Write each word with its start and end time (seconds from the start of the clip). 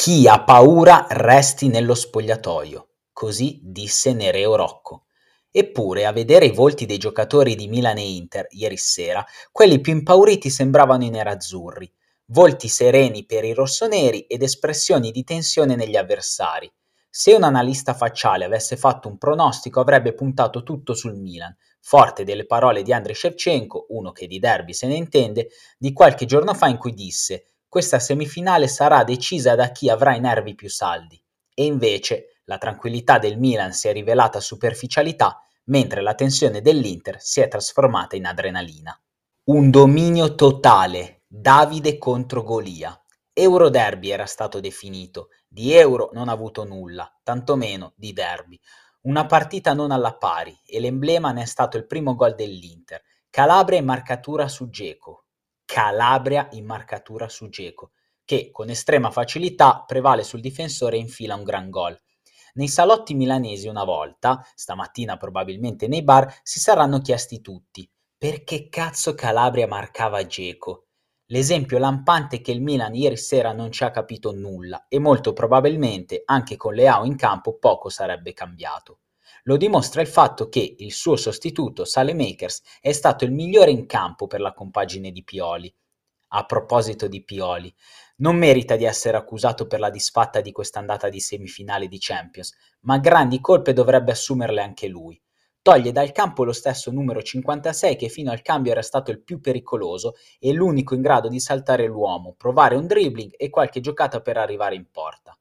Chi 0.00 0.26
ha 0.26 0.42
paura 0.42 1.06
resti 1.10 1.68
nello 1.68 1.94
spogliatoio, 1.94 2.88
così 3.12 3.60
disse 3.62 4.14
Nereo 4.14 4.56
Rocco. 4.56 5.04
Eppure, 5.50 6.06
a 6.06 6.12
vedere 6.12 6.46
i 6.46 6.52
volti 6.52 6.86
dei 6.86 6.96
giocatori 6.96 7.54
di 7.54 7.68
Milan 7.68 7.98
e 7.98 8.14
Inter 8.14 8.46
ieri 8.48 8.78
sera, 8.78 9.22
quelli 9.52 9.78
più 9.78 9.92
impauriti 9.92 10.48
sembravano 10.48 11.04
i 11.04 11.10
nerazzurri, 11.10 11.92
volti 12.28 12.66
sereni 12.66 13.26
per 13.26 13.44
i 13.44 13.52
rossoneri 13.52 14.20
ed 14.20 14.42
espressioni 14.42 15.10
di 15.10 15.22
tensione 15.22 15.76
negli 15.76 15.96
avversari. 15.96 16.72
Se 17.10 17.34
un 17.34 17.42
analista 17.42 17.92
facciale 17.92 18.46
avesse 18.46 18.78
fatto 18.78 19.06
un 19.06 19.18
pronostico 19.18 19.80
avrebbe 19.80 20.14
puntato 20.14 20.62
tutto 20.62 20.94
sul 20.94 21.16
Milan, 21.16 21.54
forte 21.78 22.24
delle 22.24 22.46
parole 22.46 22.80
di 22.80 22.94
Andrei 22.94 23.14
Shevchenko, 23.14 23.88
uno 23.90 24.12
che 24.12 24.26
di 24.26 24.38
derby 24.38 24.72
se 24.72 24.86
ne 24.86 24.94
intende, 24.94 25.48
di 25.76 25.92
qualche 25.92 26.24
giorno 26.24 26.54
fa 26.54 26.68
in 26.68 26.78
cui 26.78 26.94
disse 26.94 27.49
questa 27.70 28.00
semifinale 28.00 28.66
sarà 28.66 29.04
decisa 29.04 29.54
da 29.54 29.70
chi 29.70 29.88
avrà 29.88 30.16
i 30.16 30.20
nervi 30.20 30.56
più 30.56 30.68
saldi. 30.68 31.22
E 31.54 31.64
invece 31.64 32.40
la 32.46 32.58
tranquillità 32.58 33.20
del 33.20 33.38
Milan 33.38 33.72
si 33.72 33.86
è 33.86 33.92
rivelata 33.92 34.40
superficialità, 34.40 35.40
mentre 35.66 36.02
la 36.02 36.16
tensione 36.16 36.62
dell'Inter 36.62 37.22
si 37.22 37.40
è 37.40 37.46
trasformata 37.46 38.16
in 38.16 38.26
adrenalina. 38.26 39.00
Un 39.44 39.70
dominio 39.70 40.34
totale, 40.34 41.22
Davide 41.28 41.96
contro 41.96 42.42
Golia. 42.42 43.00
Euroderby 43.32 44.10
era 44.10 44.26
stato 44.26 44.58
definito, 44.58 45.28
di 45.46 45.72
euro 45.72 46.10
non 46.12 46.28
ha 46.28 46.32
avuto 46.32 46.64
nulla, 46.64 47.08
tantomeno 47.22 47.92
di 47.94 48.12
derby. 48.12 48.58
Una 49.02 49.26
partita 49.26 49.74
non 49.74 49.92
alla 49.92 50.16
pari 50.16 50.60
e 50.66 50.80
l'emblema 50.80 51.30
ne 51.30 51.42
è 51.42 51.46
stato 51.46 51.76
il 51.76 51.86
primo 51.86 52.16
gol 52.16 52.34
dell'Inter. 52.34 53.00
Calabria 53.30 53.78
in 53.78 53.84
marcatura 53.84 54.48
su 54.48 54.68
Geco. 54.70 55.26
Calabria 55.72 56.48
in 56.50 56.66
marcatura 56.66 57.28
su 57.28 57.48
Geco, 57.48 57.92
che 58.24 58.50
con 58.50 58.70
estrema 58.70 59.12
facilità 59.12 59.84
prevale 59.86 60.24
sul 60.24 60.40
difensore 60.40 60.96
e 60.96 60.98
infila 60.98 61.36
un 61.36 61.44
gran 61.44 61.70
gol. 61.70 61.96
Nei 62.54 62.66
salotti 62.66 63.14
milanesi 63.14 63.68
una 63.68 63.84
volta, 63.84 64.44
stamattina 64.56 65.16
probabilmente 65.16 65.86
nei 65.86 66.02
bar, 66.02 66.40
si 66.42 66.58
saranno 66.58 66.98
chiesti 66.98 67.40
tutti 67.40 67.88
perché 68.18 68.68
cazzo 68.68 69.14
Calabria 69.14 69.68
marcava 69.68 70.26
Geco? 70.26 70.88
L'esempio 71.26 71.78
lampante 71.78 72.38
è 72.38 72.40
che 72.40 72.50
il 72.50 72.62
Milan 72.62 72.96
ieri 72.96 73.16
sera 73.16 73.52
non 73.52 73.70
ci 73.70 73.84
ha 73.84 73.92
capito 73.92 74.32
nulla 74.32 74.86
e 74.88 74.98
molto 74.98 75.32
probabilmente 75.32 76.22
anche 76.24 76.56
con 76.56 76.74
Leao 76.74 77.04
in 77.04 77.14
campo 77.14 77.58
poco 77.58 77.88
sarebbe 77.90 78.32
cambiato. 78.32 78.98
Lo 79.44 79.56
dimostra 79.56 80.00
il 80.00 80.08
fatto 80.08 80.48
che 80.48 80.76
il 80.78 80.92
suo 80.92 81.16
sostituto 81.16 81.84
Salemakers 81.84 82.62
è 82.80 82.92
stato 82.92 83.24
il 83.24 83.32
migliore 83.32 83.70
in 83.70 83.86
campo 83.86 84.26
per 84.26 84.40
la 84.40 84.52
compagine 84.52 85.10
di 85.10 85.24
Pioli. 85.24 85.74
A 86.32 86.44
proposito 86.44 87.08
di 87.08 87.24
Pioli, 87.24 87.74
non 88.18 88.36
merita 88.36 88.76
di 88.76 88.84
essere 88.84 89.16
accusato 89.16 89.66
per 89.66 89.80
la 89.80 89.90
disfatta 89.90 90.40
di 90.40 90.52
quest'andata 90.52 91.08
di 91.08 91.20
semifinale 91.20 91.88
di 91.88 91.98
Champions, 91.98 92.54
ma 92.80 92.98
grandi 92.98 93.40
colpe 93.40 93.72
dovrebbe 93.72 94.12
assumerle 94.12 94.62
anche 94.62 94.86
lui. 94.86 95.20
Toglie 95.62 95.92
dal 95.92 96.12
campo 96.12 96.44
lo 96.44 96.52
stesso 96.52 96.90
numero 96.90 97.22
56 97.22 97.96
che 97.96 98.08
fino 98.08 98.30
al 98.30 98.42
cambio 98.42 98.72
era 98.72 98.82
stato 98.82 99.10
il 99.10 99.22
più 99.22 99.40
pericoloso 99.40 100.14
e 100.38 100.52
l'unico 100.52 100.94
in 100.94 101.02
grado 101.02 101.28
di 101.28 101.40
saltare 101.40 101.86
l'uomo, 101.86 102.34
provare 102.36 102.76
un 102.76 102.86
dribbling 102.86 103.32
e 103.36 103.50
qualche 103.50 103.80
giocata 103.80 104.20
per 104.20 104.36
arrivare 104.36 104.74
in 104.74 104.86
porta. 104.90 105.38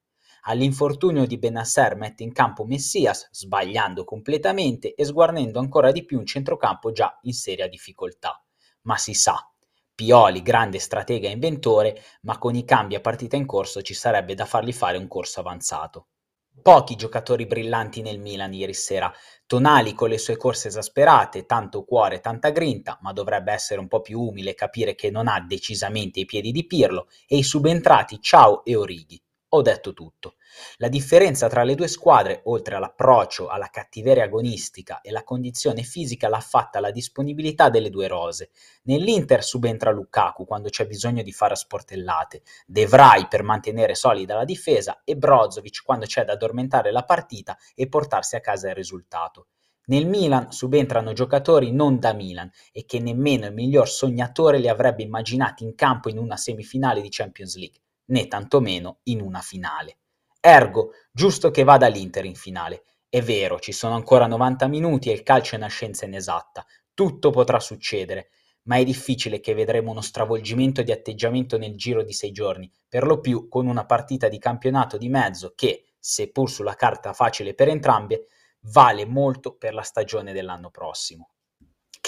All'infortunio 0.49 1.27
di 1.27 1.37
Benasser 1.37 1.95
mette 1.95 2.23
in 2.23 2.33
campo 2.33 2.65
Messias, 2.65 3.29
sbagliando 3.29 4.03
completamente 4.03 4.95
e 4.95 5.05
sguarnendo 5.05 5.59
ancora 5.59 5.91
di 5.91 6.03
più 6.03 6.17
un 6.17 6.25
centrocampo 6.25 6.91
già 6.91 7.19
in 7.21 7.33
seria 7.33 7.67
difficoltà. 7.67 8.43
Ma 8.81 8.97
si 8.97 9.13
sa, 9.13 9.47
Pioli, 9.93 10.41
grande 10.41 10.79
stratega 10.79 11.27
e 11.27 11.33
inventore, 11.33 12.01
ma 12.21 12.39
con 12.39 12.55
i 12.55 12.65
cambi 12.65 12.95
a 12.95 12.99
partita 12.99 13.35
in 13.35 13.45
corso 13.45 13.83
ci 13.83 13.93
sarebbe 13.93 14.33
da 14.33 14.45
fargli 14.45 14.73
fare 14.73 14.97
un 14.97 15.07
corso 15.07 15.39
avanzato. 15.39 16.07
Pochi 16.63 16.95
giocatori 16.95 17.45
brillanti 17.45 18.01
nel 18.01 18.17
Milan 18.17 18.51
ieri 18.51 18.73
sera, 18.73 19.13
Tonali 19.45 19.93
con 19.93 20.09
le 20.09 20.17
sue 20.17 20.35
corse 20.35 20.69
esasperate, 20.69 21.45
tanto 21.45 21.83
cuore, 21.83 22.21
tanta 22.21 22.49
grinta, 22.49 22.97
ma 23.01 23.13
dovrebbe 23.13 23.51
essere 23.51 23.79
un 23.79 23.87
po' 23.87 24.01
più 24.01 24.19
umile 24.19 24.55
capire 24.55 24.95
che 24.95 25.11
non 25.11 25.27
ha 25.27 25.39
decisamente 25.47 26.19
i 26.19 26.25
piedi 26.25 26.51
di 26.51 26.65
Pirlo, 26.65 27.07
e 27.27 27.37
i 27.37 27.43
subentrati 27.43 28.19
Ciao 28.19 28.65
e 28.65 28.75
Orighi. 28.75 29.21
Ho 29.53 29.63
detto 29.63 29.93
tutto. 29.93 30.35
La 30.77 30.89
differenza 30.89 31.47
tra 31.47 31.63
le 31.63 31.73
due 31.73 31.87
squadre, 31.87 32.41
oltre 32.43 32.75
all'approccio, 32.75 33.47
alla 33.47 33.71
cattiveria 33.71 34.25
agonistica 34.25 35.01
e 35.01 35.09
la 35.09 35.23
condizione 35.23 35.81
fisica, 35.81 36.29
l'ha 36.29 36.39
fatta 36.39 36.79
la 36.79 36.91
disponibilità 36.91 37.71
delle 37.71 37.89
due 37.89 38.07
rose. 38.07 38.51
Nell'Inter 38.83 39.43
subentra 39.43 39.89
Lukaku 39.89 40.45
quando 40.45 40.69
c'è 40.69 40.85
bisogno 40.85 41.23
di 41.23 41.31
fare 41.31 41.55
sportellate, 41.55 42.43
De 42.67 42.85
Vrij 42.85 43.27
per 43.27 43.41
mantenere 43.41 43.95
solida 43.95 44.35
la 44.35 44.45
difesa 44.45 45.01
e 45.03 45.15
Brozovic 45.15 45.81
quando 45.83 46.05
c'è 46.05 46.23
da 46.25 46.33
addormentare 46.33 46.91
la 46.91 47.03
partita 47.03 47.57
e 47.73 47.89
portarsi 47.89 48.35
a 48.35 48.41
casa 48.41 48.69
il 48.69 48.75
risultato. 48.75 49.47
Nel 49.85 50.05
Milan 50.05 50.51
subentrano 50.51 51.13
giocatori 51.13 51.71
non 51.71 51.97
da 51.97 52.13
Milan 52.13 52.51
e 52.71 52.85
che 52.85 52.99
nemmeno 52.99 53.47
il 53.47 53.53
miglior 53.53 53.89
sognatore 53.89 54.59
li 54.59 54.67
avrebbe 54.67 55.01
immaginati 55.01 55.63
in 55.63 55.73
campo 55.73 56.09
in 56.09 56.19
una 56.19 56.37
semifinale 56.37 57.01
di 57.01 57.09
Champions 57.09 57.55
League, 57.57 57.79
né 58.09 58.27
tantomeno 58.27 58.99
in 59.03 59.21
una 59.21 59.41
finale. 59.41 59.97
Ergo, 60.39 60.91
giusto 61.11 61.51
che 61.51 61.63
vada 61.63 61.87
l'Inter 61.87 62.25
in 62.25 62.35
finale. 62.35 62.83
È 63.09 63.21
vero, 63.21 63.59
ci 63.59 63.71
sono 63.71 63.95
ancora 63.95 64.27
90 64.27 64.67
minuti 64.67 65.09
e 65.09 65.13
il 65.13 65.23
calcio 65.23 65.55
è 65.55 65.57
una 65.57 65.67
scienza 65.67 66.05
inesatta. 66.05 66.65
Tutto 66.93 67.31
potrà 67.31 67.59
succedere, 67.59 68.29
ma 68.63 68.77
è 68.77 68.83
difficile 68.83 69.39
che 69.39 69.53
vedremo 69.53 69.91
uno 69.91 70.01
stravolgimento 70.01 70.83
di 70.83 70.91
atteggiamento 70.91 71.57
nel 71.57 71.75
giro 71.75 72.03
di 72.03 72.13
sei 72.13 72.31
giorni, 72.31 72.71
per 72.87 73.05
lo 73.05 73.19
più 73.19 73.47
con 73.47 73.67
una 73.67 73.85
partita 73.85 74.27
di 74.27 74.37
campionato 74.37 74.97
di 74.97 75.09
mezzo 75.09 75.53
che, 75.55 75.85
seppur 75.99 76.49
sulla 76.49 76.75
carta 76.75 77.13
facile 77.13 77.53
per 77.53 77.67
entrambe, 77.69 78.27
vale 78.61 79.05
molto 79.05 79.55
per 79.55 79.73
la 79.73 79.81
stagione 79.81 80.33
dell'anno 80.33 80.69
prossimo. 80.69 81.31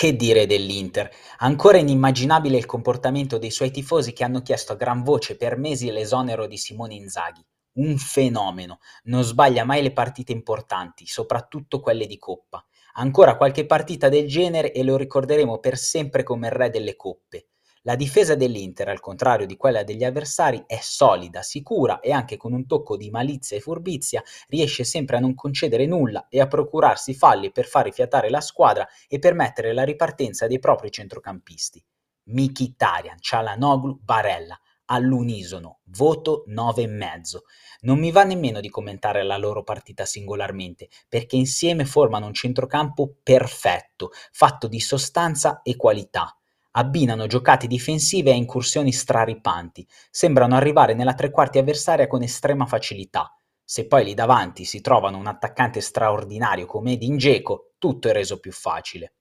Che 0.01 0.15
dire 0.15 0.47
dell'Inter? 0.47 1.11
Ancora 1.37 1.77
inimmaginabile 1.77 2.57
il 2.57 2.65
comportamento 2.65 3.37
dei 3.37 3.51
suoi 3.51 3.69
tifosi 3.69 4.13
che 4.13 4.23
hanno 4.23 4.41
chiesto 4.41 4.73
a 4.73 4.75
gran 4.75 5.03
voce 5.03 5.37
per 5.37 5.57
mesi 5.57 5.91
l'esonero 5.91 6.47
di 6.47 6.57
Simone 6.57 6.95
Inzaghi 6.95 7.45
un 7.73 7.99
fenomeno, 7.99 8.79
non 9.03 9.21
sbaglia 9.21 9.63
mai 9.63 9.83
le 9.83 9.91
partite 9.91 10.31
importanti, 10.31 11.05
soprattutto 11.05 11.79
quelle 11.79 12.07
di 12.07 12.17
coppa. 12.17 12.65
Ancora 12.93 13.37
qualche 13.37 13.67
partita 13.67 14.09
del 14.09 14.27
genere 14.27 14.71
e 14.71 14.81
lo 14.81 14.97
ricorderemo 14.97 15.59
per 15.59 15.77
sempre 15.77 16.23
come 16.23 16.47
il 16.47 16.53
re 16.53 16.71
delle 16.71 16.95
coppe. 16.95 17.50
La 17.83 17.95
difesa 17.95 18.35
dell'Inter, 18.35 18.89
al 18.89 18.99
contrario 18.99 19.47
di 19.47 19.57
quella 19.57 19.83
degli 19.83 20.03
avversari, 20.03 20.63
è 20.67 20.77
solida, 20.79 21.41
sicura 21.41 21.99
e 21.99 22.11
anche 22.11 22.37
con 22.37 22.53
un 22.53 22.67
tocco 22.67 22.95
di 22.95 23.09
malizia 23.09 23.57
e 23.57 23.59
furbizia 23.59 24.21
riesce 24.49 24.83
sempre 24.83 25.17
a 25.17 25.19
non 25.19 25.33
concedere 25.33 25.87
nulla 25.87 26.27
e 26.29 26.39
a 26.39 26.45
procurarsi 26.45 27.15
falli 27.15 27.51
per 27.51 27.65
far 27.65 27.85
rifiatare 27.85 28.29
la 28.29 28.39
squadra 28.39 28.87
e 29.07 29.17
permettere 29.17 29.73
la 29.73 29.83
ripartenza 29.83 30.45
dei 30.45 30.59
propri 30.59 30.91
centrocampisti. 30.91 31.83
Mkhitaryan, 32.25 33.19
Cialanoglu, 33.19 33.97
Barella 33.99 34.59
all'unisono, 34.85 35.79
voto 35.85 36.43
9,5. 36.49 37.39
Non 37.81 37.97
mi 37.97 38.11
va 38.11 38.23
nemmeno 38.23 38.59
di 38.59 38.69
commentare 38.69 39.23
la 39.23 39.37
loro 39.37 39.63
partita 39.63 40.05
singolarmente, 40.05 40.87
perché 41.09 41.35
insieme 41.35 41.85
formano 41.85 42.27
un 42.27 42.33
centrocampo 42.33 43.15
perfetto, 43.23 44.11
fatto 44.31 44.67
di 44.67 44.79
sostanza 44.79 45.61
e 45.63 45.75
qualità. 45.75 46.35
Abbinano 46.71 47.27
giocate 47.27 47.67
difensive 47.67 48.31
a 48.31 48.35
incursioni 48.35 48.91
straripanti, 48.91 49.85
sembrano 50.09 50.55
arrivare 50.55 50.93
nella 50.93 51.13
tre 51.13 51.29
quarti 51.29 51.57
avversaria 51.57 52.07
con 52.07 52.21
estrema 52.21 52.65
facilità. 52.65 53.35
Se 53.63 53.87
poi 53.87 54.05
lì 54.05 54.13
davanti 54.13 54.63
si 54.63 54.79
trovano 54.79 55.17
un 55.17 55.27
attaccante 55.27 55.81
straordinario 55.81 56.65
come 56.65 56.93
Edin 56.93 57.17
Dzeko, 57.17 57.73
tutto 57.77 58.07
è 58.07 58.13
reso 58.13 58.39
più 58.39 58.51
facile. 58.51 59.15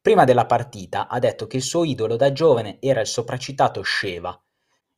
Prima 0.00 0.24
della 0.24 0.46
partita 0.46 1.08
ha 1.08 1.18
detto 1.18 1.46
che 1.46 1.56
il 1.56 1.62
suo 1.62 1.84
idolo 1.84 2.16
da 2.16 2.32
giovane 2.32 2.78
era 2.80 3.00
il 3.00 3.06
sopracitato 3.06 3.82
Sheva, 3.82 4.40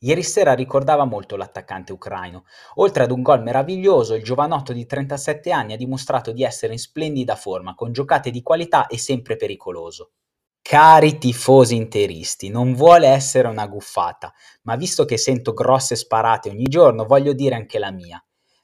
Ieri 0.02 0.22
sera 0.22 0.54
ricordava 0.54 1.04
molto 1.04 1.36
l'attaccante 1.36 1.92
ucraino. 1.92 2.44
Oltre 2.76 3.02
ad 3.02 3.10
un 3.10 3.20
gol 3.20 3.42
meraviglioso, 3.42 4.14
il 4.14 4.22
giovanotto 4.22 4.72
di 4.72 4.86
37 4.86 5.50
anni 5.50 5.74
ha 5.74 5.76
dimostrato 5.76 6.32
di 6.32 6.42
essere 6.42 6.72
in 6.72 6.78
splendida 6.78 7.36
forma, 7.36 7.74
con 7.74 7.92
giocate 7.92 8.30
di 8.30 8.40
qualità 8.40 8.86
e 8.86 8.96
sempre 8.96 9.36
pericoloso. 9.36 10.12
Cari 10.62 11.18
tifosi 11.18 11.74
interisti, 11.74 12.48
non 12.48 12.74
vuole 12.74 13.08
essere 13.08 13.48
una 13.48 13.66
guffata, 13.66 14.32
ma 14.62 14.76
visto 14.76 15.04
che 15.04 15.16
sento 15.16 15.52
grosse 15.52 15.96
sparate 15.96 16.48
ogni 16.48 16.64
giorno, 16.64 17.06
voglio 17.06 17.32
dire 17.32 17.54
anche 17.54 17.78
la 17.78 17.90
mia. 17.90 18.22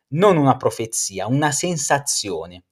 Non 0.08 0.36
una 0.36 0.56
profezia, 0.56 1.26
una 1.26 1.50
sensazione. 1.50 2.64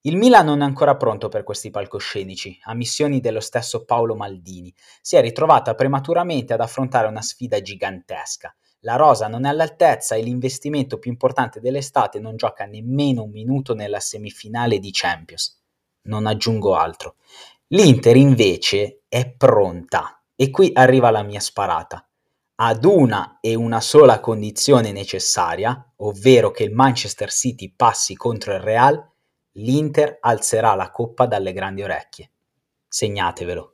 Il 0.00 0.16
Milan 0.16 0.46
non 0.46 0.62
è 0.62 0.64
ancora 0.64 0.96
pronto 0.96 1.28
per 1.28 1.44
questi 1.44 1.70
palcoscenici, 1.70 2.58
a 2.64 2.74
missioni 2.74 3.20
dello 3.20 3.38
stesso 3.38 3.84
Paolo 3.84 4.16
Maldini. 4.16 4.74
Si 5.00 5.14
è 5.14 5.20
ritrovata 5.20 5.76
prematuramente 5.76 6.52
ad 6.52 6.60
affrontare 6.60 7.06
una 7.06 7.22
sfida 7.22 7.62
gigantesca. 7.62 8.52
La 8.80 8.96
rosa 8.96 9.28
non 9.28 9.44
è 9.44 9.48
all'altezza 9.48 10.16
e 10.16 10.22
l'investimento 10.22 10.98
più 10.98 11.12
importante 11.12 11.60
dell'estate 11.60 12.18
non 12.18 12.34
gioca 12.34 12.64
nemmeno 12.64 13.22
un 13.22 13.30
minuto 13.30 13.74
nella 13.76 14.00
semifinale 14.00 14.80
di 14.80 14.90
Champions. 14.90 15.62
Non 16.04 16.26
aggiungo 16.26 16.74
altro. 16.74 17.14
L'Inter 17.72 18.16
invece 18.16 19.04
è 19.08 19.32
pronta 19.34 20.22
e 20.36 20.50
qui 20.50 20.72
arriva 20.74 21.10
la 21.10 21.22
mia 21.22 21.40
sparata. 21.40 22.06
ad 22.56 22.84
una 22.84 23.38
e 23.40 23.54
una 23.54 23.80
sola 23.80 24.20
condizione 24.20 24.92
necessaria, 24.92 25.92
ovvero 25.96 26.50
che 26.50 26.64
il 26.64 26.72
Manchester 26.72 27.32
City 27.32 27.72
passi 27.74 28.14
contro 28.14 28.52
il 28.52 28.60
Real, 28.60 29.02
l'Inter 29.52 30.18
alzerà 30.20 30.74
la 30.74 30.90
coppa 30.90 31.24
dalle 31.26 31.52
grandi 31.52 31.82
orecchie. 31.82 32.30
Segnatevelo. 32.86 33.71